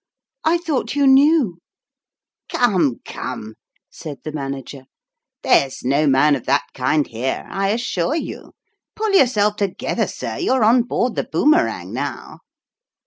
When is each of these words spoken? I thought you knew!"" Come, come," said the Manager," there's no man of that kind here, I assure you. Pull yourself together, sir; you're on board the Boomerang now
I 0.43 0.57
thought 0.57 0.95
you 0.95 1.05
knew!"" 1.05 1.59
Come, 2.55 3.01
come," 3.05 3.53
said 3.91 4.17
the 4.23 4.31
Manager," 4.31 4.85
there's 5.43 5.83
no 5.83 6.07
man 6.07 6.35
of 6.35 6.47
that 6.47 6.63
kind 6.73 7.05
here, 7.05 7.45
I 7.51 7.69
assure 7.69 8.15
you. 8.15 8.53
Pull 8.95 9.11
yourself 9.11 9.57
together, 9.57 10.07
sir; 10.07 10.37
you're 10.39 10.63
on 10.63 10.81
board 10.85 11.13
the 11.13 11.23
Boomerang 11.31 11.93
now 11.93 12.39